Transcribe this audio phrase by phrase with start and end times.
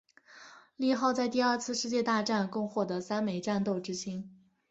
[0.77, 4.31] 利号在第二次世界大战共获得三枚战斗之星。